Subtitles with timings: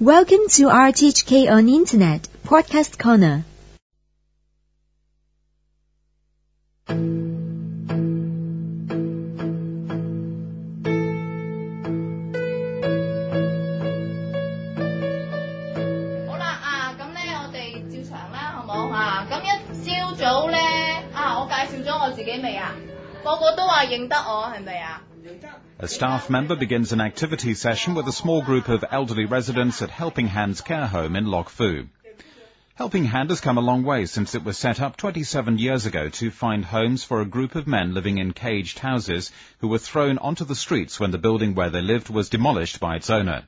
[0.00, 3.42] Welcome to RTHK on Internet Podcast Corner。
[16.26, 19.26] 好啦啊，咁咧我哋照常啦，好冇啊？
[19.30, 20.58] 咁一朝早咧
[21.12, 22.74] 啊，我介绍咗我自己未啊？
[23.24, 25.02] 个个都话认得我，系咪啊？
[25.80, 30.26] A staff member begins an activity session with a small group of elderly residents at Helping
[30.26, 31.86] Hand's care home in Lok Fu.
[32.74, 36.08] Helping Hand has come a long way since it was set up 27 years ago
[36.08, 40.18] to find homes for a group of men living in caged houses who were thrown
[40.18, 43.44] onto the streets when the building where they lived was demolished by its owner.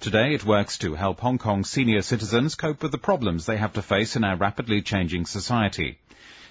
[0.00, 3.72] Today it works to help Hong Kong senior citizens cope with the problems they have
[3.74, 5.98] to face in our rapidly changing society.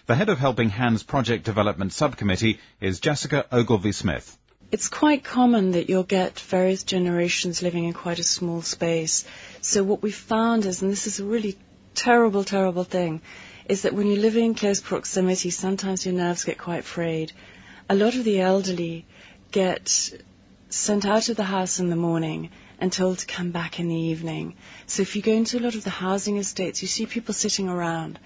[0.07, 4.37] The head of Helping Hands Project Development Subcommittee is Jessica Ogilvie Smith.
[4.71, 9.25] It's quite common that you'll get various generations living in quite a small space.
[9.59, 11.57] So what we found is, and this is a really
[11.93, 13.21] terrible, terrible thing,
[13.67, 17.33] is that when you live in close proximity, sometimes your nerves get quite frayed.
[17.89, 19.05] A lot of the elderly
[19.51, 20.13] get
[20.69, 24.03] sent out of the house in the morning and told to come back in the
[24.11, 24.55] evening.
[24.87, 27.67] So if you go into a lot of the housing estates, you see people sitting
[27.67, 28.19] around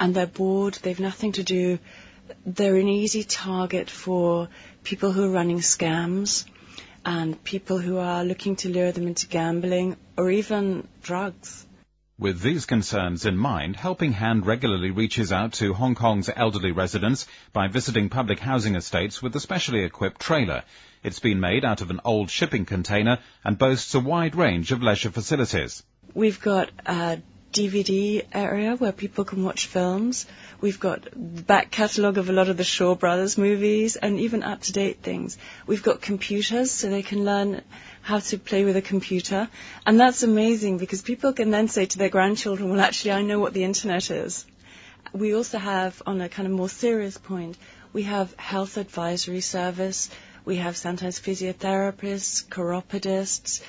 [0.00, 1.78] and they're bored, they've nothing to do,
[2.44, 4.48] they're an easy target for
[4.82, 6.44] people who are running scams
[7.04, 11.66] and people who are looking to lure them into gambling or even drugs.
[12.18, 17.26] With these concerns in mind, Helping Hand regularly reaches out to Hong Kong's elderly residents
[17.52, 20.62] by visiting public housing estates with a specially equipped trailer.
[21.02, 24.82] It's been made out of an old shipping container and boasts a wide range of
[24.82, 25.82] leisure facilities.
[26.14, 27.20] We've got a
[27.52, 30.26] DVD area where people can watch films.
[30.60, 34.62] We've got back catalogue of a lot of the Shaw Brothers movies and even up
[34.62, 35.36] to date things.
[35.66, 37.62] We've got computers so they can learn
[38.00, 39.48] how to play with a computer.
[39.84, 43.38] And that's amazing because people can then say to their grandchildren, well, actually, I know
[43.38, 44.46] what the internet is.
[45.12, 47.58] We also have, on a kind of more serious point,
[47.92, 50.08] we have health advisory service.
[50.44, 53.62] We have sometimes physiotherapists, chiropodists,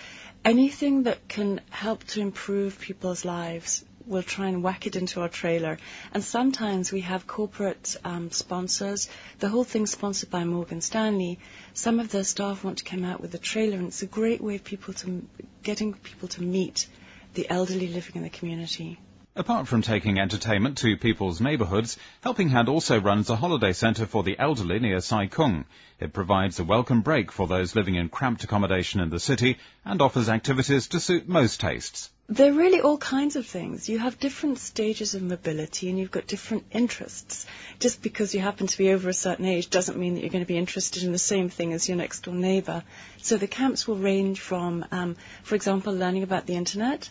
[0.45, 5.29] anything that can help to improve people's lives, we'll try and whack it into our
[5.29, 5.77] trailer.
[6.13, 9.09] And sometimes we have corporate um, sponsors.
[9.39, 11.39] The whole thing's sponsored by Morgan Stanley.
[11.73, 14.41] Some of their staff want to come out with a trailer, and it's a great
[14.41, 15.25] way of people to
[15.63, 16.87] getting people to meet
[17.33, 18.99] the elderly living in the community.
[19.35, 24.21] Apart from taking entertainment to people's neighbourhoods, Helping Hand also runs a holiday centre for
[24.21, 25.65] the elderly near Sai Kung.
[25.99, 30.03] It provides a welcome break for those living in cramped accommodation in the city and
[30.03, 32.11] offers activities to suit most tastes.
[32.29, 33.89] There are really all kinds of things.
[33.89, 37.47] You have different stages of mobility and you've got different interests.
[37.79, 40.45] Just because you happen to be over a certain age doesn't mean that you're going
[40.45, 42.83] to be interested in the same thing as your next door neighbour.
[43.17, 47.09] So the camps will range from, um, for example, learning about the internet,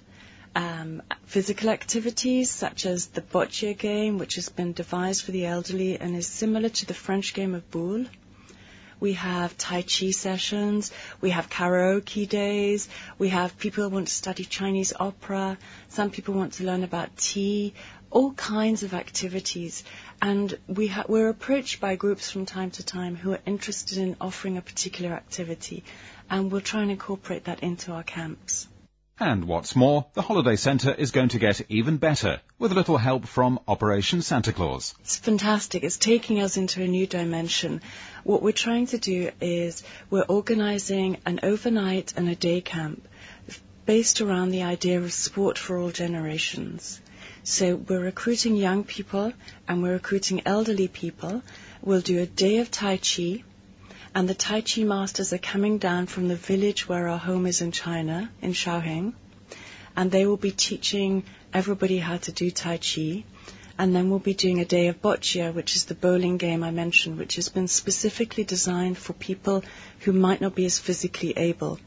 [0.54, 5.98] um, physical activities such as the boccia game, which has been devised for the elderly
[5.98, 8.06] and is similar to the French game of boule.
[9.00, 10.92] We have Tai Chi sessions.
[11.20, 12.88] We have karaoke days.
[13.18, 15.58] We have people who want to study Chinese opera.
[15.88, 17.74] Some people want to learn about tea.
[18.10, 19.82] All kinds of activities.
[20.20, 24.16] And we ha- we're approached by groups from time to time who are interested in
[24.20, 25.82] offering a particular activity.
[26.30, 28.68] And we'll try and incorporate that into our camps.
[29.20, 32.96] And what's more, the holiday centre is going to get even better with a little
[32.96, 34.94] help from Operation Santa Claus.
[35.00, 35.84] It's fantastic.
[35.84, 37.82] It's taking us into a new dimension.
[38.24, 43.06] What we're trying to do is we're organising an overnight and a day camp
[43.84, 47.00] based around the idea of sport for all generations.
[47.44, 49.32] So we're recruiting young people
[49.68, 51.42] and we're recruiting elderly people.
[51.82, 53.44] We'll do a day of Tai Chi
[54.14, 57.62] and the Tai Chi masters are coming down from the village where our home is
[57.62, 59.14] in China, in Zhaoqing,
[59.96, 61.22] and they will be teaching
[61.54, 63.24] everybody how to do Tai Chi.
[63.78, 66.70] And then we'll be doing a day of boccia, which is the bowling game I
[66.70, 69.64] mentioned, which has been specifically designed for people
[70.00, 71.80] who might not be as physically able.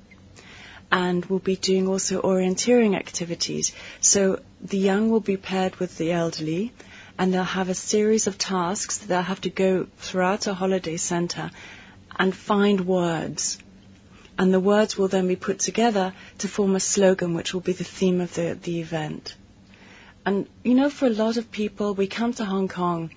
[0.91, 3.71] And we'll be doing also orienteering activities.
[4.01, 6.73] So the young will be paired with the elderly,
[7.19, 10.97] and they'll have a series of tasks that they'll have to go throughout a holiday
[10.97, 11.51] center
[12.17, 13.57] and find words.
[14.37, 17.73] And the words will then be put together to form a slogan, which will be
[17.73, 19.35] the theme of the, the event.
[20.25, 23.11] And, you know, for a lot of people, we come to Hong Kong,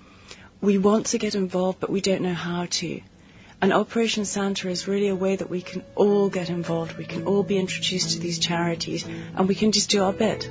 [0.61, 3.01] we want to get involved, but we don't know how to.
[3.61, 6.97] And Operation Santa is really a way that we can all get involved.
[6.97, 9.05] We can all be introduced to these charities,
[9.35, 10.49] and we can just do our bit.